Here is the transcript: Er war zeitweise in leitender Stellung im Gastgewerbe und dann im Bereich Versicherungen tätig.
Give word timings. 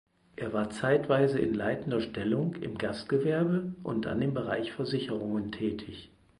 Er 0.35 0.51
war 0.51 0.71
zeitweise 0.71 1.37
in 1.37 1.53
leitender 1.53 2.01
Stellung 2.01 2.55
im 2.55 2.79
Gastgewerbe 2.79 3.75
und 3.83 4.05
dann 4.05 4.23
im 4.23 4.33
Bereich 4.33 4.71
Versicherungen 4.71 5.51
tätig. 5.51 6.09